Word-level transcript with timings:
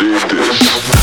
dig 0.00 0.28
this. 0.28 0.93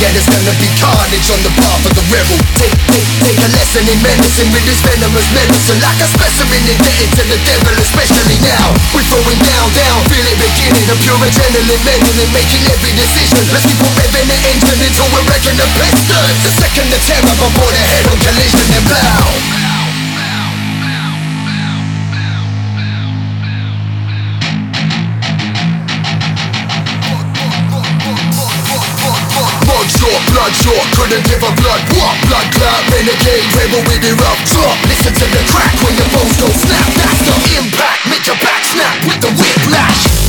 Yeah, 0.00 0.16
it's 0.16 0.24
gonna 0.32 0.56
be 0.56 0.64
carnage 0.80 1.28
on 1.28 1.44
the 1.44 1.52
path 1.60 1.84
of 1.84 1.92
the 1.92 2.00
rebel. 2.08 2.40
Take, 2.56 2.72
take, 2.88 3.04
take 3.20 3.36
a 3.36 3.48
lesson 3.52 3.84
in 3.84 4.00
medicine 4.00 4.48
with 4.48 4.64
this 4.64 4.80
venomous 4.80 5.28
medicine. 5.36 5.76
Like 5.76 6.00
a 6.00 6.08
specimen 6.08 6.72
indebted 6.72 7.12
to 7.20 7.22
the 7.28 7.36
devil, 7.44 7.76
especially 7.76 8.40
now. 8.40 8.72
We're 8.96 9.04
throwing 9.04 9.36
down, 9.44 9.68
down, 9.76 10.00
feel 10.08 10.24
it 10.24 10.40
beginning. 10.40 10.88
A 10.88 10.96
pure 11.04 11.20
adrenaline, 11.20 11.84
mentally 11.84 12.26
making 12.32 12.64
every 12.72 12.96
decision. 12.96 13.44
Let's 13.52 13.68
keep 13.68 13.76
on 13.76 13.92
revving 14.00 14.24
the 14.24 14.38
engine 14.48 14.80
until 14.88 15.04
we're 15.12 15.26
wrecking 15.28 15.60
the 15.60 15.68
piston 15.76 16.32
The 16.48 16.52
second 16.56 16.88
the 16.88 17.00
terror 17.04 17.36
before 17.36 17.68
the 17.68 17.84
head 17.84 18.08
on 18.08 18.16
collision 18.24 18.68
and 18.72 18.84
blow. 18.88 19.69
short, 30.10 30.22
blood 30.34 30.54
short, 30.54 30.86
couldn't 30.98 31.24
give 31.26 31.42
a 31.42 31.52
blood 31.62 31.82
what? 31.94 32.16
Blood 32.26 32.48
clap? 32.54 32.82
renegade, 32.90 33.46
rebel 33.54 33.82
with 33.86 34.02
the 34.02 34.12
rough 34.18 34.42
talk. 34.50 34.76
Listen 34.88 35.14
to 35.14 35.26
the 35.30 35.42
crack 35.52 35.74
when 35.84 35.94
your 35.94 36.08
bones 36.10 36.36
go 36.40 36.48
snap. 36.50 36.86
That's 36.98 37.20
the 37.22 37.36
impact, 37.62 38.10
make 38.10 38.26
your 38.26 38.38
back 38.42 38.64
snap 38.64 38.96
with 39.06 39.20
the 39.20 39.30
whiplash. 39.38 40.19